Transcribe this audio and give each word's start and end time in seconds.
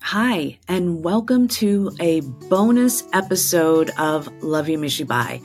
Hi, 0.00 0.58
and 0.68 1.02
welcome 1.02 1.48
to 1.48 1.90
a 1.98 2.20
bonus 2.48 3.02
episode 3.12 3.90
of 3.98 4.28
Love 4.42 4.68
You 4.68 4.78
Miss 4.78 4.98
You 5.00 5.04
Bye. 5.04 5.40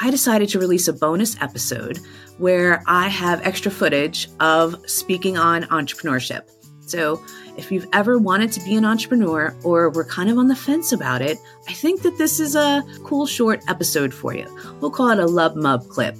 I 0.00 0.10
decided 0.10 0.50
to 0.50 0.58
release 0.58 0.86
a 0.86 0.92
bonus 0.92 1.40
episode 1.40 1.98
where 2.36 2.82
I 2.86 3.08
have 3.08 3.40
extra 3.42 3.70
footage 3.70 4.28
of 4.40 4.76
speaking 4.88 5.38
on 5.38 5.62
entrepreneurship. 5.64 6.42
So, 6.80 7.24
if 7.56 7.72
you've 7.72 7.88
ever 7.92 8.18
wanted 8.18 8.52
to 8.52 8.60
be 8.64 8.76
an 8.76 8.84
entrepreneur 8.84 9.56
or 9.62 9.88
were 9.90 10.04
kind 10.04 10.28
of 10.28 10.36
on 10.36 10.48
the 10.48 10.56
fence 10.56 10.92
about 10.92 11.22
it, 11.22 11.38
I 11.68 11.72
think 11.72 12.02
that 12.02 12.18
this 12.18 12.38
is 12.38 12.54
a 12.54 12.84
cool 13.04 13.26
short 13.26 13.62
episode 13.68 14.12
for 14.12 14.34
you. 14.34 14.46
We'll 14.80 14.90
call 14.90 15.10
it 15.10 15.18
a 15.18 15.26
Love 15.26 15.56
Mub 15.56 15.88
clip. 15.88 16.16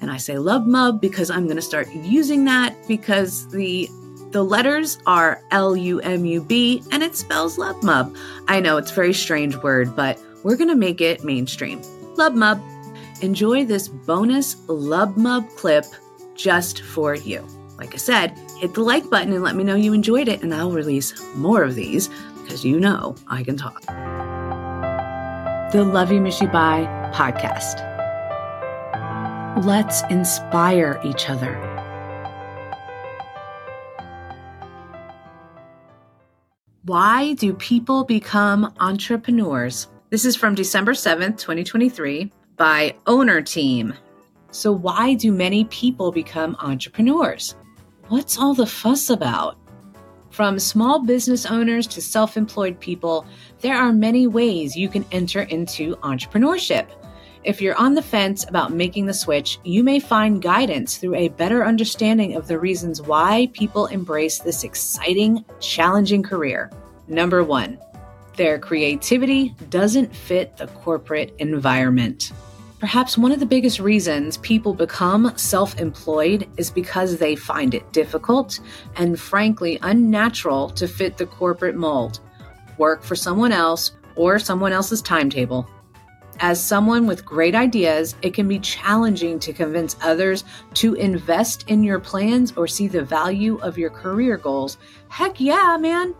And 0.00 0.10
I 0.10 0.18
say 0.18 0.38
Love 0.38 0.66
Mub 0.66 1.00
because 1.00 1.30
I'm 1.30 1.44
going 1.44 1.56
to 1.56 1.62
start 1.62 1.88
using 1.94 2.44
that 2.44 2.76
because 2.86 3.48
the 3.48 3.88
the 4.34 4.42
letters 4.42 4.98
are 5.06 5.40
L 5.52 5.76
U 5.76 6.00
M 6.00 6.24
U 6.24 6.42
B 6.42 6.82
and 6.90 7.04
it 7.04 7.14
spells 7.14 7.56
Love 7.56 7.80
Mub. 7.84 8.16
I 8.48 8.58
know 8.58 8.76
it's 8.78 8.90
a 8.90 8.94
very 8.94 9.14
strange 9.14 9.56
word, 9.58 9.94
but 9.94 10.20
we're 10.42 10.56
going 10.56 10.70
to 10.70 10.74
make 10.74 11.00
it 11.00 11.22
mainstream. 11.22 11.80
Love 12.16 12.34
Mub. 12.34 12.60
Enjoy 13.22 13.64
this 13.64 13.86
bonus 13.86 14.56
Love 14.66 15.16
Mub 15.16 15.48
clip 15.50 15.84
just 16.34 16.82
for 16.82 17.14
you. 17.14 17.46
Like 17.78 17.94
I 17.94 17.96
said, 17.96 18.36
hit 18.58 18.74
the 18.74 18.82
like 18.82 19.08
button 19.08 19.32
and 19.32 19.44
let 19.44 19.54
me 19.54 19.62
know 19.62 19.76
you 19.76 19.92
enjoyed 19.92 20.26
it, 20.26 20.42
and 20.42 20.52
I'll 20.52 20.72
release 20.72 21.14
more 21.36 21.62
of 21.62 21.76
these 21.76 22.10
because 22.42 22.64
you 22.64 22.80
know 22.80 23.14
I 23.28 23.44
can 23.44 23.56
talk. 23.56 23.82
The 25.70 25.84
Love 25.84 26.10
You 26.10 26.20
Miss 26.20 26.40
You 26.40 26.48
Bye 26.48 26.86
podcast. 27.14 27.78
Let's 29.64 30.02
inspire 30.10 31.00
each 31.04 31.30
other. 31.30 31.73
Why 36.86 37.32
do 37.32 37.54
people 37.54 38.04
become 38.04 38.74
entrepreneurs? 38.78 39.88
This 40.10 40.26
is 40.26 40.36
from 40.36 40.54
December 40.54 40.92
7th, 40.92 41.38
2023, 41.38 42.30
by 42.58 42.94
Owner 43.06 43.40
Team. 43.40 43.94
So, 44.50 44.70
why 44.70 45.14
do 45.14 45.32
many 45.32 45.64
people 45.64 46.12
become 46.12 46.58
entrepreneurs? 46.60 47.56
What's 48.08 48.36
all 48.38 48.52
the 48.52 48.66
fuss 48.66 49.08
about? 49.08 49.56
From 50.28 50.58
small 50.58 50.98
business 50.98 51.46
owners 51.46 51.86
to 51.86 52.02
self 52.02 52.36
employed 52.36 52.78
people, 52.80 53.24
there 53.62 53.78
are 53.78 53.94
many 53.94 54.26
ways 54.26 54.76
you 54.76 54.90
can 54.90 55.06
enter 55.10 55.44
into 55.44 55.96
entrepreneurship. 56.02 56.88
If 57.44 57.60
you're 57.60 57.76
on 57.76 57.92
the 57.92 58.00
fence 58.00 58.46
about 58.48 58.72
making 58.72 59.04
the 59.04 59.12
switch, 59.12 59.58
you 59.64 59.84
may 59.84 60.00
find 60.00 60.40
guidance 60.40 60.96
through 60.96 61.16
a 61.16 61.28
better 61.28 61.62
understanding 61.62 62.36
of 62.36 62.48
the 62.48 62.58
reasons 62.58 63.02
why 63.02 63.50
people 63.52 63.84
embrace 63.86 64.38
this 64.38 64.64
exciting, 64.64 65.44
challenging 65.60 66.22
career. 66.22 66.70
Number 67.06 67.44
one, 67.44 67.78
their 68.36 68.58
creativity 68.58 69.54
doesn't 69.68 70.16
fit 70.16 70.56
the 70.56 70.68
corporate 70.68 71.34
environment. 71.38 72.32
Perhaps 72.80 73.18
one 73.18 73.30
of 73.30 73.40
the 73.40 73.46
biggest 73.46 73.78
reasons 73.78 74.38
people 74.38 74.72
become 74.72 75.30
self 75.36 75.78
employed 75.78 76.48
is 76.56 76.70
because 76.70 77.18
they 77.18 77.36
find 77.36 77.74
it 77.74 77.92
difficult 77.92 78.58
and, 78.96 79.20
frankly, 79.20 79.78
unnatural 79.82 80.70
to 80.70 80.88
fit 80.88 81.18
the 81.18 81.26
corporate 81.26 81.76
mold, 81.76 82.20
work 82.78 83.02
for 83.02 83.14
someone 83.14 83.52
else, 83.52 83.90
or 84.16 84.38
someone 84.38 84.72
else's 84.72 85.02
timetable. 85.02 85.68
As 86.40 86.62
someone 86.62 87.06
with 87.06 87.24
great 87.24 87.54
ideas, 87.54 88.16
it 88.22 88.34
can 88.34 88.48
be 88.48 88.58
challenging 88.58 89.38
to 89.40 89.52
convince 89.52 89.96
others 90.02 90.44
to 90.74 90.94
invest 90.94 91.68
in 91.68 91.82
your 91.82 92.00
plans 92.00 92.52
or 92.56 92.66
see 92.66 92.88
the 92.88 93.02
value 93.02 93.58
of 93.58 93.78
your 93.78 93.90
career 93.90 94.36
goals. 94.36 94.78
Heck 95.08 95.40
yeah, 95.40 95.76
man! 95.78 96.14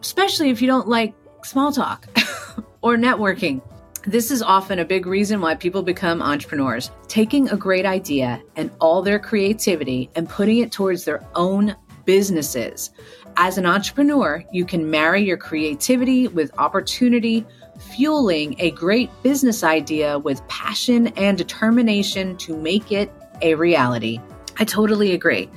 Especially 0.00 0.50
if 0.50 0.60
you 0.60 0.66
don't 0.66 0.88
like 0.88 1.14
small 1.44 1.72
talk 1.72 2.06
or 2.82 2.96
networking. 2.96 3.62
This 4.06 4.30
is 4.30 4.42
often 4.42 4.78
a 4.78 4.84
big 4.84 5.06
reason 5.06 5.40
why 5.40 5.54
people 5.54 5.82
become 5.82 6.22
entrepreneurs. 6.22 6.90
Taking 7.08 7.48
a 7.48 7.56
great 7.56 7.84
idea 7.84 8.42
and 8.56 8.70
all 8.80 9.02
their 9.02 9.18
creativity 9.18 10.08
and 10.14 10.28
putting 10.28 10.58
it 10.58 10.72
towards 10.72 11.04
their 11.04 11.26
own 11.34 11.76
businesses. 12.04 12.90
As 13.36 13.58
an 13.58 13.66
entrepreneur, 13.66 14.42
you 14.50 14.64
can 14.64 14.90
marry 14.90 15.22
your 15.22 15.36
creativity 15.36 16.26
with 16.26 16.50
opportunity 16.58 17.46
fueling 17.78 18.56
a 18.58 18.70
great 18.72 19.10
business 19.22 19.64
idea 19.64 20.18
with 20.18 20.46
passion 20.48 21.08
and 21.16 21.38
determination 21.38 22.36
to 22.38 22.56
make 22.56 22.92
it 22.92 23.12
a 23.42 23.54
reality. 23.54 24.20
I 24.58 24.64
totally 24.64 25.12
agree. 25.12 25.48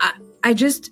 I, 0.00 0.12
I 0.42 0.54
just, 0.54 0.90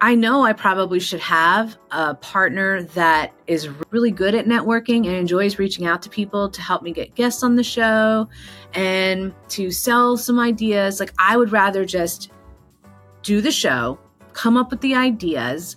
I 0.00 0.14
know 0.14 0.42
I 0.42 0.52
probably 0.52 0.98
should 0.98 1.20
have 1.20 1.76
a 1.90 2.14
partner 2.14 2.82
that 2.82 3.32
is 3.46 3.68
really 3.90 4.10
good 4.10 4.34
at 4.34 4.46
networking 4.46 5.06
and 5.06 5.14
enjoys 5.14 5.58
reaching 5.58 5.86
out 5.86 6.02
to 6.02 6.08
people 6.10 6.48
to 6.50 6.60
help 6.60 6.82
me 6.82 6.92
get 6.92 7.14
guests 7.14 7.42
on 7.42 7.56
the 7.56 7.64
show 7.64 8.28
and 8.74 9.32
to 9.50 9.70
sell 9.70 10.16
some 10.16 10.40
ideas. 10.40 10.98
Like, 10.98 11.12
I 11.18 11.36
would 11.36 11.52
rather 11.52 11.84
just 11.84 12.30
do 13.22 13.40
the 13.40 13.52
show, 13.52 13.98
come 14.32 14.56
up 14.56 14.70
with 14.70 14.80
the 14.80 14.94
ideas, 14.94 15.76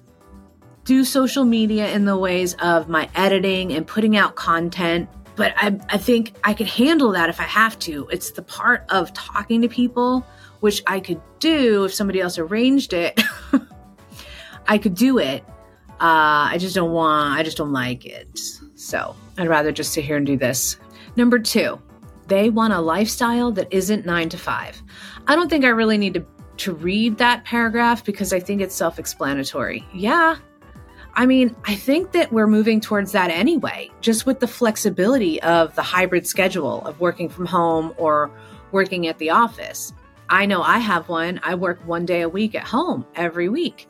do 0.86 1.04
social 1.04 1.44
media 1.44 1.92
in 1.92 2.06
the 2.06 2.18
ways 2.18 2.54
of 2.56 2.88
my 2.88 3.10
editing 3.16 3.74
and 3.74 3.86
putting 3.86 4.16
out 4.16 4.36
content. 4.36 5.10
But 5.36 5.54
I, 5.58 5.78
I 5.90 5.98
think 5.98 6.34
I 6.44 6.54
could 6.54 6.68
handle 6.68 7.12
that 7.12 7.28
if 7.28 7.42
I 7.42 7.44
have 7.44 7.78
to. 7.80 8.08
It's 8.12 8.32
the 8.32 8.44
part 8.44 8.86
of 8.90 9.12
talking 9.14 9.62
to 9.64 9.68
people, 9.68 10.26
which 10.62 10.82
I 10.88 11.00
could 11.00 11.22
do 11.40 11.84
if 11.84 11.94
somebody 11.94 12.22
else 12.22 12.38
arranged 12.38 12.94
it. 12.94 13.20
I 14.68 14.78
could 14.78 14.96
do 14.96 15.18
it. 15.18 15.44
Uh, 16.00 16.50
I 16.52 16.58
just 16.60 16.76
don't 16.76 16.92
want, 16.92 17.38
I 17.38 17.44
just 17.44 17.58
don't 17.58 17.74
like 17.74 18.06
it. 18.06 18.40
So 18.76 19.16
I'd 19.38 19.48
rather 19.48 19.72
just 19.72 19.92
sit 19.92 20.06
here 20.06 20.18
and 20.18 20.26
do 20.26 20.38
this. 20.38 20.78
Number 21.16 21.40
two, 21.40 21.82
they 22.28 22.50
want 22.50 22.74
a 22.74 22.80
lifestyle 22.80 23.52
that 23.54 23.68
isn't 23.72 24.06
nine 24.06 24.30
to 24.30 24.38
five. 24.38 24.82
I 25.28 25.36
don't 25.36 25.50
think 25.50 25.66
I 25.66 25.70
really 25.70 25.98
need 25.98 26.14
to, 26.14 26.26
to 26.58 26.74
read 26.74 27.18
that 27.18 27.44
paragraph 27.44 28.04
because 28.06 28.34
I 28.34 28.40
think 28.40 28.62
it's 28.62 28.76
self 28.76 29.00
explanatory. 29.00 29.86
Yeah, 29.94 30.36
I 31.18 31.26
mean, 31.26 31.56
I 31.66 31.76
think 31.76 32.12
that 32.12 32.34
we're 32.34 32.48
moving 32.48 32.82
towards 32.82 33.14
that 33.14 33.32
anyway, 33.32 33.90
just 34.02 34.26
with 34.26 34.42
the 34.42 34.48
flexibility 34.48 35.42
of 35.44 35.74
the 35.76 35.82
hybrid 35.82 36.28
schedule 36.28 36.86
of 36.86 37.00
working 37.00 37.30
from 37.30 37.46
home 37.46 37.94
or 37.98 38.30
working 38.72 39.08
at 39.08 39.18
the 39.18 39.30
office. 39.30 39.94
I 40.30 40.46
know 40.46 40.62
I 40.62 40.80
have 40.80 41.08
one. 41.08 41.40
I 41.44 41.56
work 41.56 41.80
one 41.86 42.06
day 42.06 42.22
a 42.22 42.30
week 42.30 42.54
at 42.54 42.64
home 42.64 43.06
every 43.16 43.48
week. 43.48 43.88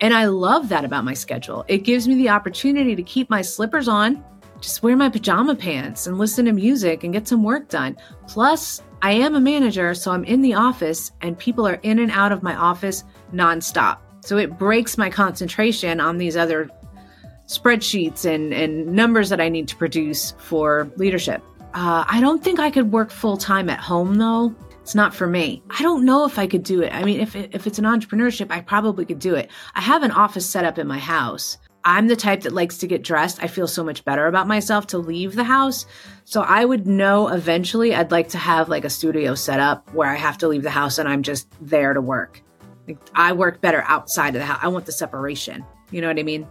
And 0.00 0.12
I 0.12 0.26
love 0.26 0.68
that 0.68 0.84
about 0.84 1.04
my 1.04 1.14
schedule. 1.14 1.64
It 1.68 1.78
gives 1.78 2.06
me 2.06 2.16
the 2.16 2.28
opportunity 2.28 2.94
to 2.94 3.02
keep 3.02 3.30
my 3.30 3.42
slippers 3.42 3.88
on, 3.88 4.22
just 4.60 4.82
wear 4.82 4.96
my 4.96 5.08
pajama 5.08 5.54
pants 5.54 6.06
and 6.06 6.18
listen 6.18 6.44
to 6.44 6.52
music 6.52 7.02
and 7.02 7.12
get 7.12 7.26
some 7.26 7.42
work 7.42 7.68
done. 7.68 7.96
Plus, 8.26 8.82
I 9.02 9.12
am 9.12 9.36
a 9.36 9.40
manager, 9.40 9.94
so 9.94 10.10
I'm 10.10 10.24
in 10.24 10.42
the 10.42 10.54
office 10.54 11.12
and 11.20 11.38
people 11.38 11.66
are 11.66 11.80
in 11.82 12.00
and 12.00 12.10
out 12.10 12.32
of 12.32 12.42
my 12.42 12.54
office 12.54 13.04
nonstop. 13.32 13.98
So 14.20 14.36
it 14.36 14.58
breaks 14.58 14.98
my 14.98 15.10
concentration 15.10 16.00
on 16.00 16.18
these 16.18 16.36
other 16.36 16.70
spreadsheets 17.46 18.24
and, 18.24 18.52
and 18.52 18.86
numbers 18.86 19.30
that 19.30 19.40
I 19.40 19.48
need 19.48 19.68
to 19.68 19.76
produce 19.76 20.34
for 20.38 20.90
leadership. 20.96 21.42
Uh, 21.74 22.04
I 22.06 22.20
don't 22.20 22.42
think 22.42 22.58
I 22.58 22.70
could 22.70 22.92
work 22.92 23.10
full 23.10 23.36
time 23.36 23.70
at 23.70 23.80
home 23.80 24.16
though. 24.16 24.54
It's 24.82 24.94
not 24.94 25.14
for 25.14 25.26
me. 25.26 25.62
I 25.70 25.82
don't 25.82 26.04
know 26.04 26.24
if 26.24 26.38
I 26.38 26.46
could 26.46 26.62
do 26.62 26.82
it. 26.82 26.94
I 26.94 27.04
mean, 27.04 27.20
if, 27.20 27.36
if 27.36 27.66
it's 27.66 27.78
an 27.78 27.84
entrepreneurship, 27.84 28.50
I 28.50 28.62
probably 28.62 29.04
could 29.04 29.18
do 29.18 29.34
it. 29.34 29.50
I 29.74 29.82
have 29.82 30.02
an 30.02 30.10
office 30.10 30.48
set 30.48 30.64
up 30.64 30.78
in 30.78 30.86
my 30.86 30.98
house. 30.98 31.58
I'm 31.84 32.08
the 32.08 32.16
type 32.16 32.42
that 32.42 32.52
likes 32.52 32.78
to 32.78 32.86
get 32.86 33.02
dressed. 33.02 33.42
I 33.42 33.46
feel 33.46 33.66
so 33.66 33.84
much 33.84 34.04
better 34.04 34.26
about 34.26 34.46
myself 34.46 34.86
to 34.88 34.98
leave 34.98 35.34
the 35.34 35.44
house. 35.44 35.86
So 36.24 36.42
I 36.42 36.64
would 36.64 36.86
know 36.86 37.28
eventually 37.28 37.94
I'd 37.94 38.10
like 38.10 38.28
to 38.30 38.38
have 38.38 38.68
like 38.68 38.84
a 38.84 38.90
studio 38.90 39.34
set 39.34 39.60
up 39.60 39.92
where 39.94 40.08
I 40.08 40.16
have 40.16 40.38
to 40.38 40.48
leave 40.48 40.62
the 40.62 40.70
house 40.70 40.98
and 40.98 41.08
I'm 41.08 41.22
just 41.22 41.48
there 41.60 41.92
to 41.94 42.00
work. 42.00 42.42
I 43.14 43.32
work 43.32 43.60
better 43.60 43.82
outside 43.86 44.34
of 44.34 44.40
the 44.40 44.46
house. 44.46 44.60
I 44.62 44.68
want 44.68 44.86
the 44.86 44.92
separation. 44.92 45.64
You 45.90 46.00
know 46.00 46.08
what 46.08 46.18
I 46.18 46.22
mean? 46.22 46.46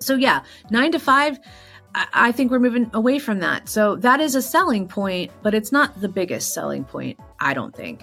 So 0.00 0.14
yeah, 0.14 0.42
nine 0.70 0.92
to 0.92 0.98
five, 0.98 1.38
I 1.94 2.32
think 2.32 2.50
we're 2.50 2.58
moving 2.58 2.90
away 2.92 3.18
from 3.18 3.38
that. 3.40 3.68
So 3.68 3.96
that 3.96 4.20
is 4.20 4.34
a 4.34 4.42
selling 4.42 4.88
point, 4.88 5.30
but 5.42 5.54
it's 5.54 5.70
not 5.70 6.00
the 6.00 6.08
biggest 6.08 6.52
selling 6.52 6.84
point, 6.84 7.18
I 7.40 7.54
don't 7.54 7.74
think. 7.74 8.02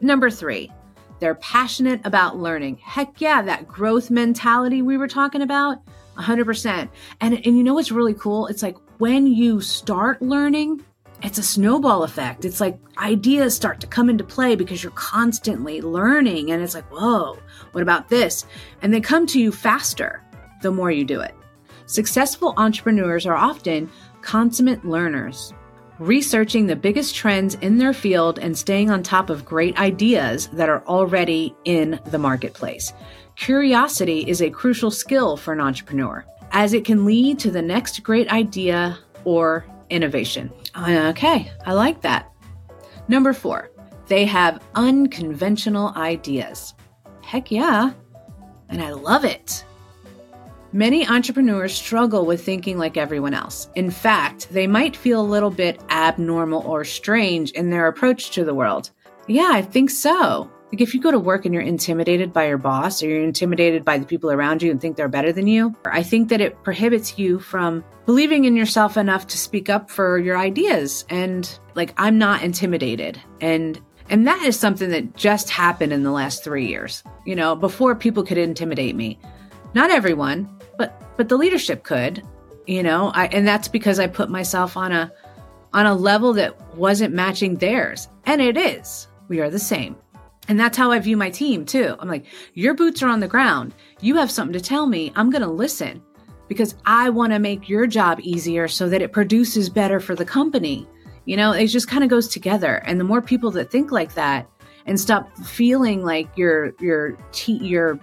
Number 0.00 0.30
three, 0.30 0.70
they're 1.18 1.34
passionate 1.36 2.00
about 2.04 2.36
learning. 2.36 2.76
Heck 2.76 3.20
yeah, 3.20 3.42
that 3.42 3.66
growth 3.66 4.10
mentality 4.10 4.82
we 4.82 4.96
were 4.96 5.08
talking 5.08 5.42
about, 5.42 5.78
100%. 6.16 6.88
And, 7.20 7.34
and 7.34 7.44
you 7.44 7.64
know 7.64 7.74
what's 7.74 7.90
really 7.90 8.14
cool? 8.14 8.46
It's 8.46 8.62
like 8.62 8.76
when 8.98 9.26
you 9.26 9.60
start 9.60 10.22
learning, 10.22 10.84
it's 11.22 11.38
a 11.38 11.42
snowball 11.42 12.02
effect. 12.02 12.44
It's 12.44 12.60
like 12.60 12.78
ideas 12.98 13.54
start 13.54 13.80
to 13.80 13.86
come 13.86 14.10
into 14.10 14.24
play 14.24 14.54
because 14.54 14.82
you're 14.82 14.92
constantly 14.92 15.80
learning. 15.80 16.50
And 16.50 16.62
it's 16.62 16.74
like, 16.74 16.90
whoa, 16.92 17.38
what 17.72 17.82
about 17.82 18.08
this? 18.08 18.46
And 18.82 18.92
they 18.92 19.00
come 19.00 19.26
to 19.28 19.40
you 19.40 19.50
faster 19.50 20.22
the 20.62 20.70
more 20.70 20.90
you 20.90 21.04
do 21.04 21.20
it. 21.20 21.34
Successful 21.86 22.54
entrepreneurs 22.56 23.26
are 23.26 23.36
often 23.36 23.90
consummate 24.20 24.84
learners, 24.84 25.54
researching 25.98 26.66
the 26.66 26.76
biggest 26.76 27.14
trends 27.14 27.54
in 27.56 27.78
their 27.78 27.92
field 27.92 28.38
and 28.38 28.56
staying 28.56 28.90
on 28.90 29.02
top 29.02 29.30
of 29.30 29.44
great 29.44 29.78
ideas 29.78 30.48
that 30.48 30.68
are 30.68 30.84
already 30.86 31.54
in 31.64 32.00
the 32.06 32.18
marketplace. 32.18 32.92
Curiosity 33.36 34.20
is 34.28 34.42
a 34.42 34.50
crucial 34.50 34.90
skill 34.90 35.36
for 35.36 35.52
an 35.52 35.60
entrepreneur 35.60 36.24
as 36.52 36.72
it 36.72 36.84
can 36.84 37.04
lead 37.04 37.38
to 37.38 37.50
the 37.50 37.62
next 37.62 38.02
great 38.02 38.30
idea 38.32 38.98
or 39.24 39.66
innovation. 39.90 40.50
Uh, 40.76 41.08
okay, 41.08 41.50
I 41.64 41.72
like 41.72 42.02
that. 42.02 42.32
Number 43.08 43.32
four, 43.32 43.70
they 44.08 44.26
have 44.26 44.62
unconventional 44.74 45.92
ideas. 45.96 46.74
Heck 47.22 47.50
yeah, 47.50 47.92
and 48.68 48.82
I 48.82 48.92
love 48.92 49.24
it. 49.24 49.64
Many 50.72 51.06
entrepreneurs 51.08 51.74
struggle 51.74 52.26
with 52.26 52.44
thinking 52.44 52.76
like 52.76 52.98
everyone 52.98 53.32
else. 53.32 53.70
In 53.74 53.90
fact, 53.90 54.48
they 54.50 54.66
might 54.66 54.94
feel 54.94 55.20
a 55.20 55.22
little 55.22 55.50
bit 55.50 55.80
abnormal 55.88 56.62
or 56.66 56.84
strange 56.84 57.52
in 57.52 57.70
their 57.70 57.86
approach 57.86 58.30
to 58.32 58.44
the 58.44 58.54
world. 58.54 58.90
Yeah, 59.26 59.50
I 59.52 59.62
think 59.62 59.88
so. 59.88 60.50
Like 60.72 60.80
if 60.80 60.94
you 60.94 61.00
go 61.00 61.12
to 61.12 61.18
work 61.18 61.44
and 61.44 61.54
you're 61.54 61.62
intimidated 61.62 62.32
by 62.32 62.48
your 62.48 62.58
boss 62.58 63.02
or 63.02 63.08
you're 63.08 63.22
intimidated 63.22 63.84
by 63.84 63.98
the 63.98 64.06
people 64.06 64.32
around 64.32 64.62
you 64.62 64.70
and 64.70 64.80
think 64.80 64.96
they're 64.96 65.08
better 65.08 65.32
than 65.32 65.46
you, 65.46 65.74
I 65.84 66.02
think 66.02 66.28
that 66.30 66.40
it 66.40 66.62
prohibits 66.64 67.18
you 67.18 67.38
from 67.38 67.84
believing 68.04 68.46
in 68.46 68.56
yourself 68.56 68.96
enough 68.96 69.28
to 69.28 69.38
speak 69.38 69.70
up 69.70 69.90
for 69.90 70.18
your 70.18 70.36
ideas. 70.36 71.04
And 71.08 71.58
like 71.74 71.94
I'm 71.96 72.18
not 72.18 72.42
intimidated. 72.42 73.20
And 73.40 73.80
and 74.08 74.26
that 74.26 74.42
is 74.42 74.58
something 74.58 74.90
that 74.90 75.16
just 75.16 75.50
happened 75.50 75.92
in 75.92 76.02
the 76.02 76.12
last 76.12 76.44
3 76.44 76.66
years. 76.66 77.02
You 77.24 77.36
know, 77.36 77.54
before 77.54 77.94
people 77.94 78.22
could 78.22 78.38
intimidate 78.38 78.96
me. 78.96 79.18
Not 79.74 79.90
everyone, 79.90 80.48
but 80.78 81.00
but 81.16 81.28
the 81.28 81.36
leadership 81.36 81.84
could, 81.84 82.22
you 82.66 82.82
know, 82.82 83.12
I 83.14 83.26
and 83.26 83.46
that's 83.46 83.68
because 83.68 84.00
I 84.00 84.08
put 84.08 84.30
myself 84.30 84.76
on 84.76 84.90
a 84.90 85.12
on 85.72 85.86
a 85.86 85.94
level 85.94 86.32
that 86.32 86.74
wasn't 86.74 87.14
matching 87.14 87.56
theirs. 87.56 88.08
And 88.24 88.40
it 88.40 88.56
is. 88.56 89.06
We 89.28 89.40
are 89.40 89.50
the 89.50 89.58
same. 89.58 89.96
And 90.48 90.58
that's 90.58 90.76
how 90.76 90.90
I 90.90 90.98
view 90.98 91.16
my 91.16 91.30
team 91.30 91.64
too. 91.64 91.96
I'm 91.98 92.08
like, 92.08 92.26
your 92.54 92.74
boots 92.74 93.02
are 93.02 93.08
on 93.08 93.20
the 93.20 93.28
ground. 93.28 93.74
You 94.00 94.16
have 94.16 94.30
something 94.30 94.52
to 94.52 94.60
tell 94.60 94.86
me. 94.86 95.12
I'm 95.16 95.30
going 95.30 95.42
to 95.42 95.48
listen 95.48 96.02
because 96.48 96.76
I 96.84 97.10
want 97.10 97.32
to 97.32 97.38
make 97.38 97.68
your 97.68 97.86
job 97.86 98.20
easier 98.22 98.68
so 98.68 98.88
that 98.88 99.02
it 99.02 99.12
produces 99.12 99.68
better 99.68 99.98
for 99.98 100.14
the 100.14 100.24
company. 100.24 100.86
You 101.24 101.36
know, 101.36 101.52
it 101.52 101.66
just 101.66 101.88
kind 101.88 102.04
of 102.04 102.10
goes 102.10 102.28
together. 102.28 102.76
And 102.86 103.00
the 103.00 103.04
more 103.04 103.20
people 103.20 103.50
that 103.52 103.70
think 103.70 103.90
like 103.90 104.14
that 104.14 104.48
and 104.86 105.00
stop 105.00 105.36
feeling 105.38 106.04
like 106.04 106.28
your 106.36 106.72
your 106.80 107.18
te- 107.32 107.64
your 107.64 107.98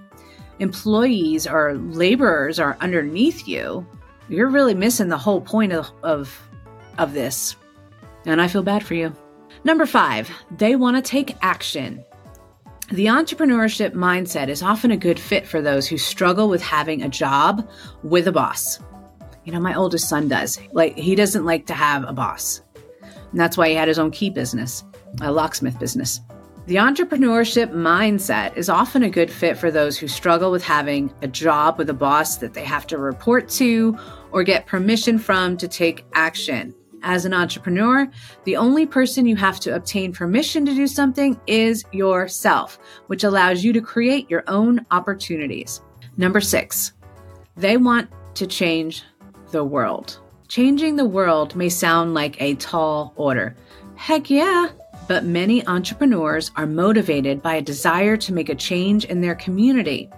employees 0.59 1.47
or 1.47 1.75
laborers 1.75 2.59
are 2.59 2.77
underneath 2.81 3.47
you, 3.47 3.85
you're 4.27 4.49
really 4.49 4.73
missing 4.73 5.07
the 5.07 5.17
whole 5.17 5.39
point 5.39 5.71
of 5.71 5.89
of 6.03 6.37
of 6.97 7.13
this. 7.13 7.55
And 8.25 8.41
I 8.41 8.47
feel 8.47 8.63
bad 8.63 8.83
for 8.83 8.93
you. 8.93 9.13
Number 9.63 9.85
5, 9.85 10.29
they 10.57 10.75
want 10.75 10.97
to 10.97 11.01
take 11.01 11.37
action. 11.41 12.03
The 12.91 13.05
entrepreneurship 13.05 13.93
mindset 13.93 14.49
is 14.49 14.61
often 14.61 14.91
a 14.91 14.97
good 14.97 15.17
fit 15.17 15.47
for 15.47 15.61
those 15.61 15.87
who 15.87 15.97
struggle 15.97 16.49
with 16.49 16.61
having 16.61 17.01
a 17.01 17.09
job 17.09 17.67
with 18.03 18.27
a 18.27 18.31
boss. 18.31 18.79
You 19.45 19.53
know, 19.53 19.59
my 19.59 19.73
oldest 19.73 20.09
son 20.09 20.27
does. 20.27 20.59
Like, 20.73 20.97
he 20.97 21.15
doesn't 21.15 21.45
like 21.45 21.65
to 21.67 21.73
have 21.73 22.03
a 22.03 22.13
boss. 22.13 22.61
And 23.01 23.39
that's 23.39 23.57
why 23.57 23.69
he 23.69 23.75
had 23.75 23.87
his 23.87 23.99
own 23.99 24.11
key 24.11 24.29
business, 24.29 24.83
a 25.21 25.31
locksmith 25.31 25.79
business. 25.79 26.19
The 26.65 26.75
entrepreneurship 26.75 27.71
mindset 27.71 28.55
is 28.57 28.69
often 28.69 29.03
a 29.03 29.09
good 29.09 29.31
fit 29.31 29.57
for 29.57 29.71
those 29.71 29.97
who 29.97 30.07
struggle 30.07 30.51
with 30.51 30.63
having 30.63 31.13
a 31.21 31.27
job 31.27 31.77
with 31.77 31.89
a 31.89 31.93
boss 31.93 32.37
that 32.37 32.53
they 32.53 32.63
have 32.63 32.85
to 32.87 32.97
report 32.97 33.49
to 33.49 33.97
or 34.31 34.43
get 34.43 34.67
permission 34.67 35.17
from 35.19 35.57
to 35.57 35.67
take 35.67 36.05
action. 36.13 36.75
As 37.03 37.25
an 37.25 37.33
entrepreneur, 37.33 38.09
the 38.45 38.55
only 38.55 38.85
person 38.85 39.25
you 39.25 39.35
have 39.35 39.59
to 39.61 39.75
obtain 39.75 40.13
permission 40.13 40.65
to 40.65 40.73
do 40.73 40.87
something 40.87 41.39
is 41.47 41.83
yourself, 41.91 42.79
which 43.07 43.25
allows 43.25 43.63
you 43.63 43.73
to 43.73 43.81
create 43.81 44.29
your 44.29 44.45
own 44.47 44.85
opportunities. 44.89 45.81
Number 46.15 46.39
six, 46.39 46.93
they 47.57 47.75
want 47.75 48.09
to 48.35 48.47
change 48.47 49.03
the 49.51 49.65
world. 49.65 50.19
Changing 50.47 50.95
the 50.95 51.05
world 51.05 51.55
may 51.55 51.67
sound 51.67 52.13
like 52.13 52.41
a 52.41 52.55
tall 52.55 53.13
order. 53.17 53.55
Heck 53.95 54.29
yeah! 54.29 54.69
But 55.07 55.25
many 55.25 55.65
entrepreneurs 55.67 56.51
are 56.55 56.65
motivated 56.65 57.41
by 57.41 57.55
a 57.55 57.61
desire 57.61 58.15
to 58.17 58.33
make 58.33 58.47
a 58.47 58.55
change 58.55 59.03
in 59.05 59.19
their 59.19 59.35
community. 59.35 60.09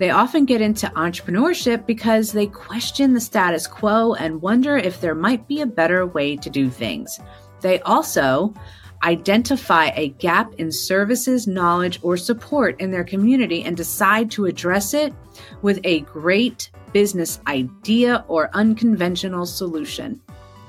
They 0.00 0.08
often 0.08 0.46
get 0.46 0.62
into 0.62 0.86
entrepreneurship 0.96 1.84
because 1.84 2.32
they 2.32 2.46
question 2.46 3.12
the 3.12 3.20
status 3.20 3.66
quo 3.66 4.14
and 4.14 4.40
wonder 4.40 4.78
if 4.78 4.98
there 5.02 5.14
might 5.14 5.46
be 5.46 5.60
a 5.60 5.66
better 5.66 6.06
way 6.06 6.36
to 6.38 6.48
do 6.48 6.70
things. 6.70 7.20
They 7.60 7.80
also 7.80 8.54
identify 9.04 9.90
a 9.94 10.08
gap 10.08 10.54
in 10.54 10.72
services, 10.72 11.46
knowledge, 11.46 12.00
or 12.02 12.16
support 12.16 12.80
in 12.80 12.90
their 12.90 13.04
community 13.04 13.62
and 13.62 13.76
decide 13.76 14.30
to 14.30 14.46
address 14.46 14.94
it 14.94 15.12
with 15.60 15.78
a 15.84 16.00
great 16.00 16.70
business 16.94 17.38
idea 17.46 18.24
or 18.26 18.48
unconventional 18.54 19.44
solution. 19.44 20.18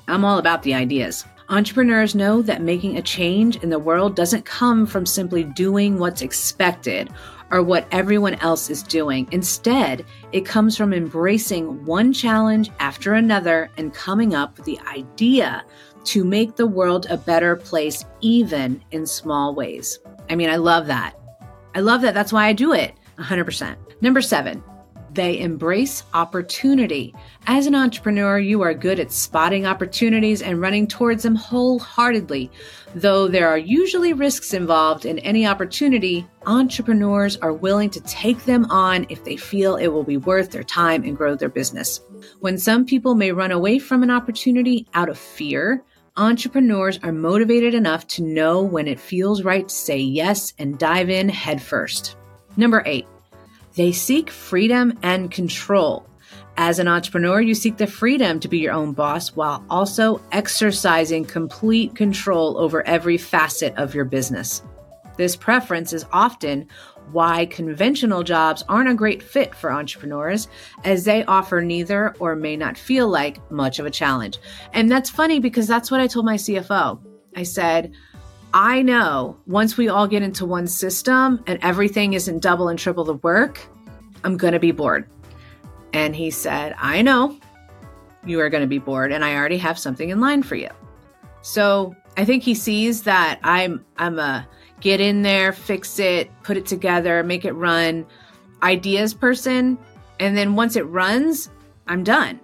I'm 0.10 0.26
all 0.26 0.40
about 0.40 0.64
the 0.64 0.74
ideas. 0.74 1.24
Entrepreneurs 1.48 2.16
know 2.16 2.42
that 2.42 2.62
making 2.62 2.98
a 2.98 3.02
change 3.02 3.58
in 3.58 3.70
the 3.70 3.80
world 3.80 4.16
doesn't 4.16 4.44
come 4.44 4.86
from 4.86 5.06
simply 5.06 5.46
doing 5.46 6.00
what's 6.00 6.22
expected 6.22 7.10
or 7.52 7.62
what 7.62 7.88
everyone 7.92 8.36
else 8.36 8.70
is 8.70 8.82
doing. 8.82 9.28
Instead, 9.32 10.06
it 10.32 10.46
comes 10.46 10.76
from 10.76 10.94
embracing 10.94 11.86
one 11.86 12.14
challenge 12.14 12.72
after 12.80 13.14
another 13.14 13.70
and 13.78 13.94
coming 13.94 14.34
up 14.34 14.58
with 14.58 14.66
the 14.66 14.80
idea 14.88 15.64
to 16.06 16.24
make 16.24 16.56
the 16.56 16.66
world 16.66 17.06
a 17.10 17.18
better 17.18 17.56
place, 17.56 18.06
even 18.22 18.84
in 18.92 19.06
small 19.06 19.54
ways. 19.54 20.00
I 20.30 20.36
mean, 20.36 20.50
I 20.50 20.56
love 20.56 20.88
that. 20.88 21.14
I 21.76 21.82
love 21.82 22.02
that. 22.02 22.14
That's 22.14 22.34
why 22.34 22.48
I 22.48 22.54
do 22.54 22.74
it 22.74 22.94
100%. 23.20 23.76
Number 24.02 24.22
seven, 24.22 24.64
they 25.14 25.40
embrace 25.40 26.04
opportunity. 26.14 27.14
As 27.48 27.66
an 27.68 27.76
entrepreneur, 27.76 28.40
you 28.40 28.62
are 28.62 28.74
good 28.74 29.00
at 29.00 29.12
spotting 29.12 29.66
opportunities 29.66 30.42
and 30.42 30.62
running 30.62 30.88
towards 30.88 31.24
them 31.24 31.36
wholeheartedly. 31.36 32.50
Though 32.96 33.28
there 33.28 33.48
are 33.48 33.58
usually 33.58 34.14
risks 34.14 34.54
involved 34.54 35.06
in 35.06 35.20
any 35.20 35.46
opportunity, 35.46 36.26
entrepreneurs 36.46 37.38
are 37.38 37.54
willing 37.54 37.90
to 37.92 38.02
take 38.02 38.46
them 38.46 38.66
on 38.70 39.06
if 39.10 39.24
they 39.24 39.38
feel 39.38 39.76
it 39.76 39.88
will 39.88 40.04
be 40.04 40.18
worth 40.18 40.52
their 40.52 40.64
time 40.64 41.04
and 41.04 41.18
grow 41.18 41.36
their 41.36 41.50
business. 41.50 42.02
When 42.40 42.58
some 42.58 42.86
people 42.86 43.16
may 43.16 43.32
run 43.32 43.52
away 43.52 43.80
from 43.80 44.04
an 44.04 44.12
opportunity 44.12 44.88
out 44.94 45.10
of 45.10 45.18
fear, 45.18 45.84
entrepreneurs 46.18 47.00
are 47.04 47.12
motivated 47.12 47.74
enough 47.74 48.06
to 48.06 48.22
know 48.22 48.62
when 48.62 48.88
it 48.88 49.00
feels 49.00 49.44
right 49.44 49.68
to 49.68 49.74
say 49.74 49.98
yes 49.98 50.54
and 50.60 50.78
dive 50.78 51.10
in 51.10 51.30
headfirst. 51.30 52.18
Number 52.58 52.84
eight, 52.86 53.08
they 53.76 53.92
seek 53.92 54.30
freedom 54.30 54.98
and 55.02 55.32
control. 55.32 56.06
As 56.58 56.80
an 56.80 56.88
entrepreneur, 56.88 57.42
you 57.42 57.56
seek 57.56 57.78
the 57.78 57.88
freedom 57.88 58.40
to 58.40 58.48
be 58.48 58.60
your 58.60 58.74
own 58.74 58.94
boss 58.94 59.30
while 59.30 59.64
also 59.70 60.22
exercising 60.32 61.26
complete 61.26 61.96
control 61.96 62.58
over 62.58 62.86
every 62.86 63.18
facet 63.18 63.74
of 63.78 63.96
your 63.96 64.06
business. 64.06 64.62
This 65.18 65.36
preference 65.36 65.94
is 65.94 66.06
often 66.12 66.68
why 67.12 67.46
conventional 67.46 68.24
jobs 68.24 68.64
aren't 68.70 68.90
a 68.90 68.96
great 68.96 69.22
fit 69.22 69.54
for 69.56 69.72
entrepreneurs, 69.72 70.48
as 70.84 71.04
they 71.04 71.26
offer 71.26 71.62
neither 71.62 72.16
or 72.20 72.36
may 72.36 72.56
not 72.56 72.78
feel 72.78 73.08
like 73.10 73.52
much 73.52 73.80
of 73.80 73.86
a 73.86 73.92
challenge. 73.92 74.38
And 74.74 74.90
that's 74.90 75.10
funny 75.10 75.40
because 75.40 75.68
that's 75.68 75.92
what 75.92 76.00
I 76.00 76.08
told 76.08 76.26
my 76.26 76.36
CFO. 76.36 77.00
I 77.36 77.44
said, 77.44 77.94
I 78.54 78.82
know 78.82 79.38
once 79.48 79.78
we 79.78 79.88
all 79.88 80.08
get 80.08 80.24
into 80.24 80.46
one 80.46 80.68
system 80.68 81.42
and 81.48 81.58
everything 81.62 82.14
isn't 82.14 82.42
double 82.42 82.68
and 82.68 82.78
triple 82.78 83.06
the 83.06 83.14
work, 83.16 83.62
I'm 84.24 84.36
going 84.36 84.54
to 84.54 84.60
be 84.60 84.72
bored. 84.72 85.08
And 85.94 86.16
he 86.16 86.32
said, 86.32 86.76
I 86.78 87.02
know 87.02 87.38
you 88.26 88.40
are 88.42 88.50
going 88.50 88.62
to 88.62 88.68
be 88.68 88.78
bored 88.80 89.12
and 89.12 89.24
I 89.24 89.36
already 89.36 89.58
have 89.58 89.80
something 89.80 90.10
in 90.10 90.20
line 90.20 90.44
for 90.44 90.56
you. 90.56 90.70
So 91.42 91.96
I 92.18 92.26
think 92.26 92.44
he 92.44 92.54
sees 92.54 93.04
that 93.04 93.40
I'm, 93.42 93.86
I'm 93.98 94.20
a 94.20 94.48
get 94.82 95.00
in 95.00 95.22
there, 95.22 95.54
fix 95.54 95.98
it, 96.00 96.30
put 96.44 96.58
it 96.58 96.66
together, 96.66 97.24
make 97.24 97.46
it 97.46 97.54
run 97.54 98.06
ideas 98.62 99.14
person. 99.14 99.78
And 100.20 100.36
then 100.36 100.56
once 100.56 100.76
it 100.76 100.84
runs, 100.84 101.50
I'm 101.88 102.04
done. 102.04 102.40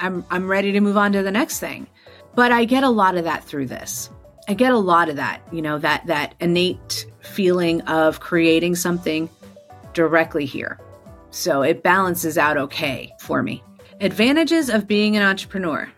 I'm, 0.00 0.24
I'm 0.30 0.48
ready 0.48 0.72
to 0.72 0.80
move 0.80 0.96
on 0.96 1.12
to 1.12 1.22
the 1.22 1.30
next 1.30 1.60
thing. 1.60 1.86
But 2.34 2.50
I 2.50 2.64
get 2.64 2.82
a 2.82 2.90
lot 2.90 3.16
of 3.16 3.24
that 3.24 3.44
through 3.44 3.66
this. 3.66 4.10
I 4.46 4.54
get 4.54 4.72
a 4.72 4.78
lot 4.78 5.08
of 5.08 5.16
that, 5.16 5.40
you 5.52 5.62
know, 5.62 5.78
that 5.78 6.06
that 6.06 6.34
innate 6.40 7.06
feeling 7.20 7.80
of 7.82 8.20
creating 8.20 8.74
something 8.74 9.30
directly 9.94 10.44
here. 10.44 10.78
So 11.30 11.62
it 11.62 11.82
balances 11.82 12.36
out 12.36 12.56
okay 12.56 13.10
for 13.20 13.42
me. 13.42 13.62
Advantages 14.00 14.68
of 14.68 14.86
being 14.86 15.16
an 15.16 15.22
entrepreneur. 15.22 15.90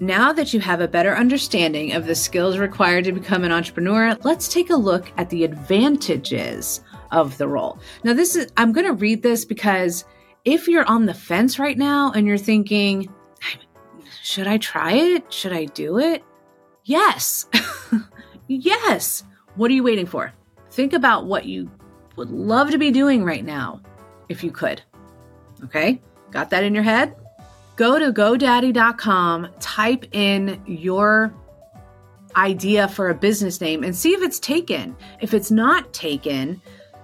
Now 0.00 0.32
that 0.32 0.52
you 0.52 0.60
have 0.60 0.80
a 0.80 0.88
better 0.88 1.16
understanding 1.16 1.92
of 1.92 2.06
the 2.06 2.14
skills 2.14 2.58
required 2.58 3.04
to 3.04 3.12
become 3.12 3.44
an 3.44 3.52
entrepreneur, 3.52 4.18
let's 4.22 4.48
take 4.48 4.70
a 4.70 4.76
look 4.76 5.10
at 5.16 5.30
the 5.30 5.44
advantages 5.44 6.80
of 7.10 7.38
the 7.38 7.48
role. 7.48 7.78
Now, 8.02 8.12
this 8.12 8.36
is, 8.36 8.52
I'm 8.56 8.72
going 8.72 8.86
to 8.86 8.92
read 8.92 9.22
this 9.22 9.44
because 9.44 10.04
if 10.44 10.68
you're 10.68 10.84
on 10.86 11.06
the 11.06 11.14
fence 11.14 11.58
right 11.58 11.78
now 11.78 12.12
and 12.12 12.26
you're 12.26 12.36
thinking, 12.36 13.08
should 14.22 14.46
I 14.46 14.58
try 14.58 14.92
it? 14.92 15.32
Should 15.32 15.52
I 15.52 15.66
do 15.66 15.98
it? 15.98 16.24
Yes. 16.84 17.46
yes. 18.48 19.24
What 19.56 19.70
are 19.70 19.74
you 19.74 19.82
waiting 19.82 20.06
for? 20.06 20.32
Think 20.70 20.92
about 20.92 21.26
what 21.26 21.46
you 21.46 21.70
would 22.16 22.30
love 22.30 22.70
to 22.70 22.78
be 22.78 22.90
doing 22.90 23.24
right 23.24 23.44
now 23.44 23.80
if 24.28 24.44
you 24.44 24.50
could. 24.50 24.82
Okay? 25.64 26.00
Got 26.30 26.50
that 26.50 26.64
in 26.64 26.74
your 26.74 26.82
head? 26.82 27.16
Go 27.76 27.98
to 27.98 28.12
GoDaddy.com, 28.12 29.48
type 29.60 30.06
in 30.12 30.62
your 30.66 31.34
idea 32.36 32.88
for 32.88 33.10
a 33.10 33.14
business 33.14 33.60
name 33.60 33.82
and 33.82 33.94
see 33.94 34.12
if 34.12 34.22
it's 34.22 34.38
taken. 34.38 34.96
If 35.20 35.34
it's 35.34 35.50
not 35.50 35.92
taken, 35.92 36.60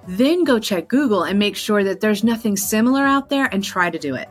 then 0.07 0.45
go 0.45 0.59
check 0.59 0.89
Google 0.89 1.25
and 1.25 1.39
make 1.39 1.57
sure 1.57 1.85
that 1.85 2.01
there's 2.01 2.25
nothing 2.25 2.57
similar 2.57 3.03
out 3.03 3.29
there 3.29 3.47
and 3.53 3.63
try 3.63 3.91
to 3.91 3.99
do 3.99 4.15
it. 4.15 4.29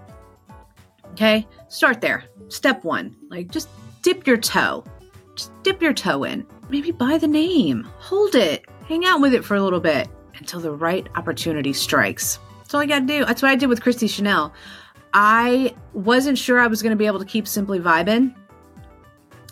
Okay? 1.11 1.47
Start 1.67 2.01
there. 2.01 2.25
Step 2.49 2.83
one, 2.83 3.15
like 3.29 3.51
just 3.51 3.69
dip 4.01 4.25
your 4.25 4.37
toe. 4.37 4.83
Just 5.39 5.63
dip 5.63 5.81
your 5.81 5.93
toe 5.93 6.25
in. 6.25 6.45
Maybe 6.69 6.91
buy 6.91 7.17
the 7.17 7.25
name, 7.25 7.85
hold 7.97 8.35
it, 8.35 8.65
hang 8.89 9.05
out 9.05 9.21
with 9.21 9.33
it 9.33 9.45
for 9.45 9.55
a 9.55 9.63
little 9.63 9.79
bit 9.79 10.09
until 10.37 10.59
the 10.59 10.73
right 10.73 11.07
opportunity 11.15 11.71
strikes. 11.71 12.39
That's 12.57 12.73
all 12.73 12.81
I 12.81 12.85
got 12.85 12.99
to 12.99 13.05
do. 13.05 13.23
That's 13.23 13.41
what 13.41 13.49
I 13.49 13.55
did 13.55 13.67
with 13.67 13.81
Christi 13.81 14.07
Chanelle. 14.07 14.51
I 15.13 15.73
wasn't 15.93 16.37
sure 16.37 16.59
I 16.59 16.67
was 16.67 16.81
to 16.91 16.97
be 16.97 17.05
able 17.05 17.19
to 17.19 17.25
keep 17.25 17.47
Simply 17.47 17.79
Vibin'. 17.79 18.35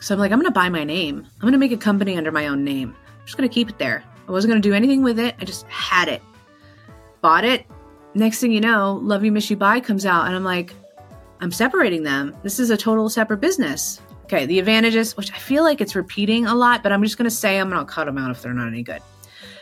So 0.01 0.13
I'm 0.13 0.19
like, 0.19 0.33
I'm 0.33 0.39
to 0.43 0.51
buy 0.51 0.67
my 0.67 0.83
name. 0.83 1.25
I'm 1.35 1.43
to 1.53 1.57
make 1.57 1.71
a 1.71 1.77
company 1.77 2.17
under 2.17 2.33
my 2.33 2.47
own 2.47 2.65
name. 2.65 2.93
I'm 3.05 3.25
just 3.25 3.37
to 3.49 3.53
keep 3.53 3.69
it 3.69 3.79
there. 3.79 4.03
I 4.27 4.31
wasn't 4.33 4.51
to 4.61 4.69
do 4.69 4.75
anything 4.75 5.03
with 5.03 5.19
it. 5.19 5.35
I 5.39 5.45
just 5.45 5.65
had 5.67 6.09
it. 6.09 6.21
Bought 7.21 7.45
it. 7.45 7.65
Next 8.13 8.41
thing 8.41 8.51
you 8.51 8.59
know, 8.59 8.99
Love 9.03 9.23
You 9.23 9.31
Miss 9.31 9.49
You 9.49 9.55
Bye 9.55 9.79
comes 9.79 10.05
out, 10.05 10.25
and 10.25 10.35
I'm 10.35 10.43
like, 10.43 10.73
I'm 11.39 11.51
separating 11.53 12.03
them. 12.03 12.35
This 12.43 12.59
is 12.59 12.71
a 12.71 12.77
total 12.77 13.07
separate 13.07 13.39
business. 13.39 14.01
Okay, 14.27 14.45
the 14.45 14.59
advantages, 14.59 15.15
which 15.15 15.31
I 15.31 15.37
feel 15.37 15.63
like 15.63 15.79
it's 15.79 15.95
repeating 15.95 16.47
a 16.47 16.53
lot, 16.53 16.83
but 16.83 16.91
I'm 16.91 17.01
just 17.01 17.17
going 17.17 17.29
to 17.29 17.35
say 17.35 17.57
I'm 17.57 17.69
going 17.69 17.79
to 17.79 17.89
cut 17.89 18.07
them 18.07 18.17
out 18.17 18.29
if 18.29 18.41
they're 18.41 18.53
not 18.53 18.67
any 18.67 18.83
good. 18.83 19.01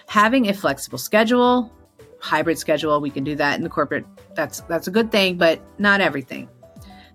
Having 0.07 0.49
a 0.49 0.55
flexible 0.55 0.97
schedule, 0.97 1.71
hybrid 2.19 2.57
schedule, 2.57 2.99
we 2.99 3.11
can 3.11 3.23
do 3.23 3.35
that 3.35 3.57
in 3.57 3.61
the 3.61 3.69
corporate. 3.69 4.07
That's 4.33 4.61
that's 4.61 4.87
a 4.87 4.91
good 4.91 5.11
thing, 5.11 5.37
but 5.37 5.61
not 5.77 6.01
everything. 6.01 6.49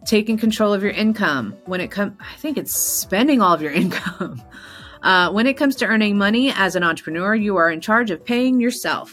Taking 0.07 0.39
control 0.39 0.73
of 0.73 0.81
your 0.81 0.93
income 0.93 1.57
when 1.67 1.81
it 1.81 1.91
comes, 1.91 2.13
I 2.21 2.37
think 2.37 2.57
it's 2.57 2.73
spending 2.73 3.43
all 3.43 3.53
of 3.53 3.61
your 3.61 3.73
income. 3.83 4.41
Uh, 5.03 5.33
when 5.33 5.49
it 5.49 5.55
comes 5.55 5.75
to 5.77 5.87
earning 5.87 6.17
money 6.17 6.53
as 6.55 6.77
an 6.77 6.85
entrepreneur, 6.85 7.35
you 7.35 7.57
are 7.57 7.69
in 7.69 7.81
charge 7.81 8.13
of 8.13 8.25
paying 8.25 8.61
yourself. 8.61 9.13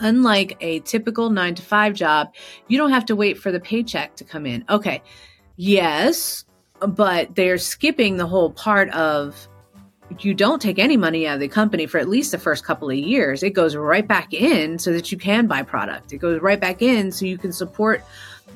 Unlike 0.00 0.58
a 0.60 0.80
typical 0.80 1.30
nine 1.30 1.54
to 1.54 1.62
five 1.62 1.94
job, 1.94 2.34
you 2.66 2.76
don't 2.76 2.90
have 2.90 3.06
to 3.06 3.16
wait 3.16 3.38
for 3.38 3.50
the 3.50 3.58
paycheck 3.58 4.16
to 4.16 4.24
come 4.24 4.44
in. 4.44 4.66
Okay, 4.68 5.02
yes, 5.56 6.44
but 6.80 7.34
they're 7.34 7.58
skipping 7.58 8.16
the 8.16 8.26
whole 8.26 8.50
part 8.50 8.90
of 8.90 9.48
you 10.20 10.32
don't 10.34 10.60
take 10.60 10.78
any 10.78 10.96
money 10.96 11.26
out 11.26 11.34
of 11.34 11.40
the 11.40 11.48
company 11.48 11.86
for 11.86 11.98
at 11.98 12.08
least 12.08 12.32
the 12.32 12.38
first 12.38 12.64
couple 12.64 12.88
of 12.88 12.96
years. 12.96 13.42
It 13.42 13.50
goes 13.50 13.76
right 13.76 14.06
back 14.06 14.32
in 14.32 14.78
so 14.78 14.92
that 14.92 15.12
you 15.12 15.18
can 15.18 15.46
buy 15.46 15.62
product. 15.62 16.12
It 16.12 16.18
goes 16.18 16.40
right 16.40 16.58
back 16.58 16.80
in 16.80 17.12
so 17.12 17.26
you 17.26 17.38
can 17.38 17.52
support 17.52 18.02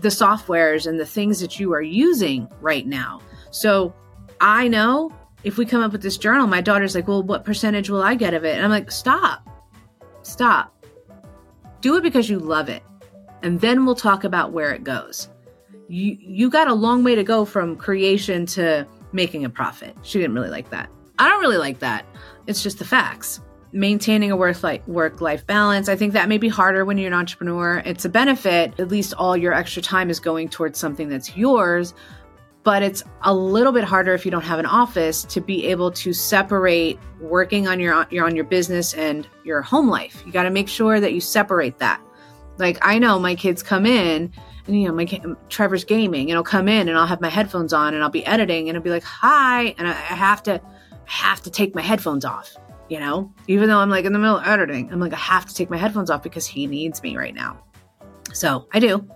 the 0.01 0.09
softwares 0.09 0.87
and 0.87 0.99
the 0.99 1.07
things 1.07 1.41
that 1.41 1.61
you 1.61 1.73
are 1.75 1.83
using 1.83 2.49
right 2.61 2.87
now. 2.87 3.21
So 3.51 3.95
I 4.41 4.67
know 4.69 5.13
if 5.45 5.59
we 5.59 5.67
come 5.67 5.83
up 5.83 5.93
with 5.93 6.03
this 6.03 6.17
journal, 6.17 6.47
my 6.47 6.61
daughter's 6.61 6.95
like, 6.95 7.07
well, 7.07 7.23
what 7.23 7.45
percentage 7.45 7.91
will 7.91 8.03
I 8.03 8.15
get 8.15 8.35
of 8.35 8.45
it? 8.45 8.57
And 8.57 8.65
I'm 8.65 8.71
like, 8.71 8.91
stop, 8.91 9.47
stop. 10.23 10.75
Do 11.81 11.97
it 11.97 12.03
because 12.03 12.31
you 12.31 12.39
love 12.39 12.69
it. 12.69 12.83
And 13.43 13.61
then 13.61 13.85
we'll 13.85 13.97
talk 13.97 14.25
about 14.25 14.53
where 14.53 14.73
it 14.73 14.85
goes. 14.85 15.29
You, 15.93 16.17
you 16.19 16.49
got 16.49 16.69
a 16.69 16.73
long 16.73 17.05
way 17.05 17.15
to 17.15 17.23
go 17.23 17.45
from 17.45 17.77
creation 17.77 18.47
to 18.47 18.89
making 19.13 19.45
a 19.45 19.51
profit. 19.51 19.95
She 20.01 20.19
didn't 20.19 20.35
really 20.35 20.49
like 20.49 20.71
that. 20.71 20.89
I 21.19 21.29
don't 21.29 21.43
really 21.43 21.59
like 21.59 21.81
that. 21.81 22.07
It's 22.47 22.63
just 22.63 22.79
the 22.79 22.87
facts. 22.87 23.43
Maintaining 23.73 24.31
a 24.31 24.37
work 24.37 24.63
life 24.63 24.81
work 24.89 25.21
life 25.21 25.47
balance. 25.47 25.91
I 25.91 25.97
think 25.97 26.15
that 26.15 26.31
may 26.31 26.39
be 26.39 26.49
harder 26.49 26.87
when 26.87 26.97
you're 26.97 27.09
an 27.09 27.13
entrepreneur. 27.13 27.83
It's 27.85 28.07
a 28.07 28.09
benefit. 28.09 28.73
At 28.81 28.89
least 28.89 29.13
all 29.19 29.37
your 29.37 29.53
extra 29.53 29.83
time 29.83 30.09
is 30.09 30.19
going 30.19 30.49
towards 30.49 30.79
something 30.79 31.11
that's 31.11 31.37
yours. 31.37 31.93
But 32.63 32.83
it's 32.83 33.05
a 33.21 33.35
little 33.35 33.73
bit 33.73 33.85
harder 33.85 34.15
if 34.15 34.25
you 34.25 34.31
don't 34.31 34.45
have 34.45 34.61
an 34.61 34.67
office 34.67 35.25
to 35.25 35.43
be 35.43 35.67
able 35.67 35.91
to 35.91 36.15
separate 36.15 36.99
working 37.21 37.69
on 37.69 37.79
your, 37.81 37.93
on 37.95 38.35
your 38.35 38.47
business 38.47 38.95
and 38.95 39.29
your 39.45 39.61
home 39.61 39.91
life. 39.91 40.23
You 40.25 40.33
got 40.33 40.45
to 40.45 40.51
make 40.51 40.71
sure 40.71 41.01
that 41.01 41.13
you 41.13 41.21
separate 41.21 41.81
that. 41.81 42.01
Like 42.57 42.79
I 42.81 42.99
know 42.99 43.19
my 43.19 43.35
kids 43.35 43.63
come 43.63 43.85
in 43.85 44.33
you 44.67 44.87
know 44.87 44.93
my 44.93 45.05
Trevor's 45.49 45.85
gaming 45.85 46.31
and 46.31 46.37
I'll 46.37 46.45
come 46.45 46.69
in 46.69 46.89
and 46.89 46.97
I'll 46.97 47.07
have 47.07 47.21
my 47.21 47.29
headphones 47.29 47.73
on 47.73 47.95
and 47.95 48.03
I'll 48.03 48.11
be 48.11 48.25
editing 48.27 48.69
and 48.69 48.77
I'll 48.77 48.83
be 48.83 48.91
like 48.91 49.03
hi 49.03 49.75
and 49.79 49.89
I, 49.89 49.93
I 49.93 49.95
have 49.95 50.43
to 50.45 50.55
I 50.55 51.11
have 51.11 51.43
to 51.43 51.51
take 51.51 51.75
my 51.75 51.83
headphones 51.83 52.25
off, 52.25 52.57
you 52.89 53.01
know? 53.01 53.33
Even 53.49 53.69
though 53.69 53.79
I'm 53.79 53.91
like 53.91 54.05
in 54.05 54.13
the 54.13 54.19
middle 54.19 54.39
of 54.39 54.47
editing, 54.47 54.93
I'm 54.93 55.01
like, 55.01 55.13
I 55.13 55.19
have 55.19 55.47
to 55.47 55.55
take 55.55 55.69
my 55.69 55.77
headphones 55.77 56.11
off 56.11 56.23
because 56.23 56.47
he 56.47 56.67
needs 56.67 57.03
me 57.03 57.17
right 57.17 57.35
now. 57.35 57.63
So 58.33 58.69
I 58.73 58.79
do. 58.79 59.07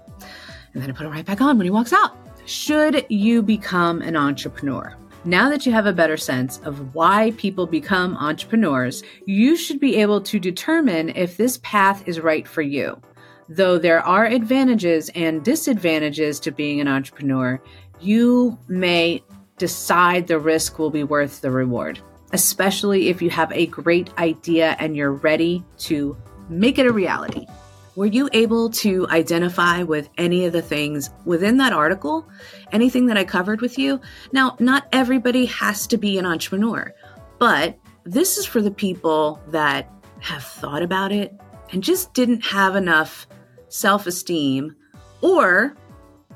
And 0.75 0.83
then 0.83 0.91
I 0.91 0.93
put 0.93 1.05
them 1.05 1.13
right 1.13 1.25
back 1.25 1.41
on 1.41 1.57
when 1.57 1.65
he 1.65 1.71
walks 1.71 1.93
out. 1.93 2.17
Should 2.45 3.07
you 3.09 3.43
become 3.43 4.03
an 4.03 4.17
entrepreneur? 4.17 4.97
Now 5.25 5.49
that 5.49 5.67
you 5.67 5.73
have 5.73 5.87
a 5.87 5.93
better 5.93 6.17
sense 6.17 6.59
of 6.59 6.95
why 6.95 7.33
people 7.37 7.67
become 7.67 8.17
entrepreneurs, 8.17 9.03
you 9.25 9.57
should 9.57 9.81
be 9.81 9.97
able 9.97 10.21
to 10.21 10.39
determine 10.39 11.09
if 11.11 11.37
this 11.37 11.59
path 11.63 12.07
is 12.07 12.21
right 12.21 12.47
for 12.47 12.63
you. 12.63 13.01
Though 13.49 13.79
there 13.79 14.05
are 14.05 14.25
advantages 14.25 15.09
and 15.15 15.45
disadvantages 15.45 16.41
to 16.41 16.51
being 16.51 16.81
an 16.81 16.89
entrepreneur, 16.89 17.61
you 18.01 18.59
may 18.67 19.23
decide 19.57 20.27
the 20.27 20.39
risk 20.39 20.79
will 20.79 20.91
be 20.91 21.05
worth 21.05 21.41
the 21.41 21.51
reward, 21.51 22.01
especially 22.33 23.09
if 23.09 23.23
you 23.23 23.31
have 23.31 23.53
a 23.53 23.67
great 23.67 24.11
idea 24.19 24.77
and 24.79 24.97
you're 24.97 25.13
ready 25.13 25.65
to 25.79 26.17
make 26.49 26.79
it 26.79 26.87
a 26.87 26.93
reality. 26.93 27.47
Were 27.95 28.07
you 28.07 28.29
able 28.33 28.69
to 28.71 29.07
identify 29.09 29.83
with 29.83 30.11
any 30.19 30.45
of 30.45 30.53
the 30.53 30.61
things 30.61 31.09
within 31.25 31.57
that 31.59 31.73
article? 31.73 32.29
Anything 32.73 33.07
that 33.07 33.17
I 33.17 33.25
covered 33.25 33.63
with 33.63 33.79
you? 33.79 34.01
Now, 34.33 34.57
not 34.59 34.87
everybody 34.93 35.47
has 35.47 35.87
to 35.87 35.97
be 35.97 36.19
an 36.19 36.27
entrepreneur, 36.27 36.93
but 37.39 37.79
this 38.05 38.37
is 38.37 38.45
for 38.45 38.61
the 38.61 38.71
people 38.71 39.41
that 39.49 39.91
have 40.21 40.43
thought 40.43 40.83
about 40.83 41.11
it 41.11 41.33
and 41.73 41.83
just 41.83 42.13
didn't 42.13 42.45
have 42.45 42.77
enough 42.77 43.27
self 43.77 44.07
esteem 44.07 44.75
or 45.21 45.77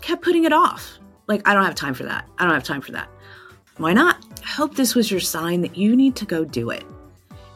kept 0.02 0.22
putting 0.22 0.44
it 0.44 0.52
off. 0.52 0.98
Like, 1.26 1.48
I 1.48 1.54
don't 1.54 1.64
have 1.64 1.74
time 1.74 1.94
for 1.94 2.04
that. 2.04 2.28
I 2.38 2.44
don't 2.44 2.54
have 2.54 2.64
time 2.64 2.82
for 2.82 2.92
that. 2.92 3.08
Why 3.78 3.92
not? 3.92 4.22
I 4.44 4.48
hope 4.48 4.74
this 4.74 4.94
was 4.94 5.10
your 5.10 5.20
sign 5.20 5.62
that 5.62 5.76
you 5.76 5.96
need 5.96 6.16
to 6.16 6.26
go 6.26 6.44
do 6.44 6.70
it. 6.70 6.84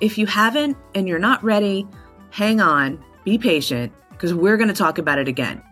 If 0.00 0.16
you 0.16 0.26
haven't 0.26 0.76
and 0.94 1.06
you're 1.06 1.18
not 1.18 1.42
ready, 1.44 1.86
hang 2.30 2.60
on, 2.60 3.02
be 3.24 3.36
patient, 3.36 3.92
because 4.10 4.32
we're 4.32 4.56
going 4.56 4.68
to 4.68 4.74
talk 4.74 4.98
about 4.98 5.18
it 5.18 5.28
again. 5.28 5.62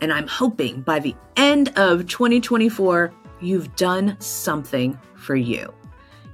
And 0.00 0.12
I'm 0.12 0.26
hoping 0.28 0.82
by 0.82 1.00
the 1.00 1.14
end 1.36 1.72
of 1.76 2.06
2024, 2.06 3.12
you've 3.40 3.74
done 3.74 4.16
something 4.20 4.98
for 5.16 5.34
you. 5.34 5.72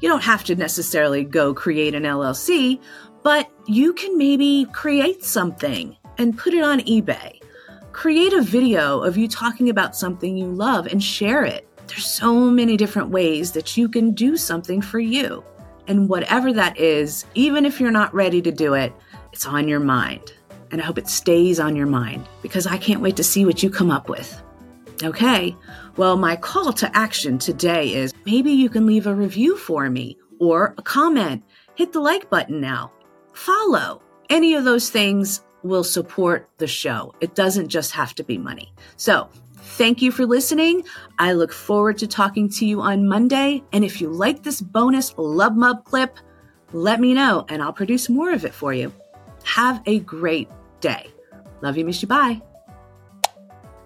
You 0.00 0.08
don't 0.08 0.22
have 0.22 0.44
to 0.44 0.56
necessarily 0.56 1.24
go 1.24 1.54
create 1.54 1.94
an 1.94 2.02
LLC, 2.02 2.80
but 3.22 3.50
you 3.66 3.94
can 3.94 4.18
maybe 4.18 4.66
create 4.72 5.24
something 5.24 5.96
and 6.18 6.36
put 6.38 6.54
it 6.54 6.62
on 6.62 6.80
eBay 6.80 7.42
Create 7.92 8.32
a 8.32 8.42
video 8.42 9.00
of 9.00 9.18
you 9.18 9.28
talking 9.28 9.68
about 9.68 9.94
something 9.94 10.36
you 10.36 10.46
love 10.46 10.86
and 10.86 11.02
share 11.02 11.44
it. 11.44 11.68
There's 11.86 12.06
so 12.06 12.34
many 12.34 12.76
different 12.76 13.10
ways 13.10 13.52
that 13.52 13.76
you 13.76 13.86
can 13.88 14.12
do 14.12 14.36
something 14.36 14.80
for 14.80 14.98
you. 14.98 15.44
And 15.86 16.08
whatever 16.08 16.54
that 16.54 16.78
is, 16.78 17.26
even 17.34 17.66
if 17.66 17.80
you're 17.80 17.90
not 17.90 18.14
ready 18.14 18.40
to 18.42 18.50
do 18.50 18.72
it, 18.74 18.94
it's 19.32 19.46
on 19.46 19.68
your 19.68 19.78
mind. 19.78 20.32
And 20.70 20.80
I 20.80 20.84
hope 20.84 20.96
it 20.96 21.08
stays 21.08 21.60
on 21.60 21.76
your 21.76 21.86
mind 21.86 22.26
because 22.40 22.66
I 22.66 22.78
can't 22.78 23.02
wait 23.02 23.16
to 23.16 23.24
see 23.24 23.44
what 23.44 23.62
you 23.62 23.68
come 23.68 23.90
up 23.90 24.08
with. 24.08 24.42
Okay, 25.02 25.54
well, 25.96 26.16
my 26.16 26.34
call 26.34 26.72
to 26.72 26.96
action 26.96 27.38
today 27.38 27.92
is 27.92 28.14
maybe 28.24 28.52
you 28.52 28.70
can 28.70 28.86
leave 28.86 29.06
a 29.06 29.14
review 29.14 29.58
for 29.58 29.90
me 29.90 30.16
or 30.38 30.74
a 30.78 30.82
comment. 30.82 31.44
Hit 31.74 31.92
the 31.92 32.00
like 32.00 32.30
button 32.30 32.60
now. 32.60 32.90
Follow. 33.34 34.00
Any 34.30 34.54
of 34.54 34.64
those 34.64 34.88
things 34.88 35.42
will 35.62 35.84
support 35.84 36.48
the 36.58 36.66
show. 36.66 37.14
It 37.20 37.34
doesn't 37.34 37.68
just 37.68 37.92
have 37.92 38.14
to 38.16 38.24
be 38.24 38.38
money. 38.38 38.72
So, 38.96 39.28
thank 39.54 40.02
you 40.02 40.12
for 40.12 40.26
listening. 40.26 40.84
I 41.18 41.32
look 41.32 41.52
forward 41.52 41.98
to 41.98 42.06
talking 42.06 42.48
to 42.50 42.66
you 42.66 42.80
on 42.80 43.08
Monday. 43.08 43.62
And 43.72 43.84
if 43.84 44.00
you 44.00 44.08
like 44.08 44.42
this 44.42 44.60
bonus 44.60 45.14
Love 45.16 45.56
Mub 45.56 45.84
clip, 45.84 46.18
let 46.72 47.00
me 47.00 47.14
know 47.14 47.44
and 47.48 47.62
I'll 47.62 47.72
produce 47.72 48.08
more 48.08 48.32
of 48.32 48.44
it 48.44 48.54
for 48.54 48.72
you. 48.72 48.92
Have 49.44 49.82
a 49.86 50.00
great 50.00 50.48
day. 50.80 51.10
Love 51.60 51.76
you, 51.76 51.84
miss 51.84 52.02
you, 52.02 52.08
bye. 52.08 52.40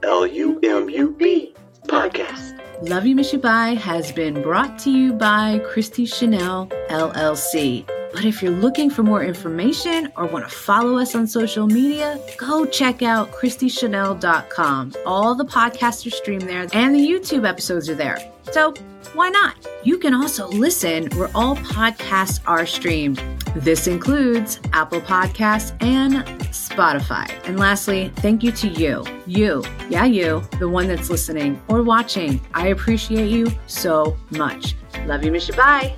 L 0.02 0.26
U 0.26 0.60
M 0.62 0.88
U 0.88 1.10
B 1.10 1.54
podcast. 1.86 2.56
Love 2.82 3.06
You 3.06 3.16
Miss 3.16 3.32
You 3.32 3.38
Bye 3.38 3.74
has 3.74 4.12
been 4.12 4.42
brought 4.42 4.78
to 4.80 4.90
you 4.90 5.14
by 5.14 5.60
Christi 5.70 6.04
Chanelle 6.04 6.68
LLC. 6.90 7.88
But 8.16 8.24
if 8.24 8.42
you're 8.42 8.50
looking 8.50 8.88
for 8.88 9.02
more 9.02 9.22
information 9.22 10.10
or 10.16 10.24
want 10.24 10.48
to 10.48 10.54
follow 10.54 10.96
us 10.96 11.14
on 11.14 11.26
social 11.26 11.66
media, 11.66 12.18
go 12.38 12.64
check 12.64 13.02
out 13.02 13.30
ChristiChanelle.com. 13.30 14.94
All 15.04 15.34
the 15.34 15.44
podcasts 15.44 16.06
are 16.06 16.10
streamed 16.10 16.48
there 16.48 16.66
and 16.72 16.94
the 16.94 17.06
YouTube 17.06 17.46
episodes 17.46 17.90
are 17.90 17.94
there. 17.94 18.18
So 18.52 18.72
why 19.12 19.28
not? 19.28 19.56
You 19.84 19.98
can 19.98 20.14
also 20.14 20.48
listen 20.48 21.10
where 21.10 21.30
all 21.34 21.56
podcasts 21.56 22.40
are 22.46 22.64
streamed. 22.64 23.22
This 23.54 23.86
includes 23.86 24.60
Apple 24.72 25.02
Podcasts 25.02 25.76
and 25.82 26.24
Spotify. 26.54 27.30
And 27.46 27.58
lastly, 27.58 28.10
thank 28.16 28.42
you 28.42 28.52
to 28.52 28.68
you. 28.68 29.04
You, 29.26 29.62
yeah, 29.90 30.06
you, 30.06 30.42
the 30.58 30.70
one 30.70 30.88
that's 30.88 31.10
listening 31.10 31.60
or 31.68 31.82
watching. 31.82 32.40
I 32.54 32.68
appreciate 32.68 33.30
you 33.30 33.52
so 33.66 34.16
much. 34.30 34.74
Love 35.04 35.22
you, 35.22 35.34
you. 35.34 35.52
Bye. 35.52 35.96